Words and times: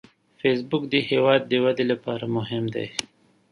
فېسبوک 0.39 0.83
د 0.89 0.95
هیواد 1.09 1.41
د 1.47 1.53
ودې 1.63 1.85
لپاره 1.91 2.25
مهم 2.35 2.63
دی 2.75 2.87